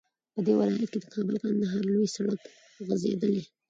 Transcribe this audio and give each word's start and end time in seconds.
په 0.33 0.39
دې 0.45 0.53
ولايت 0.59 0.89
كې 0.91 0.99
د 1.03 1.05
كابل- 1.13 1.41
كندهار 1.43 1.81
لوى 1.91 2.07
سړك 2.15 2.39
غځېدلى 2.87 3.43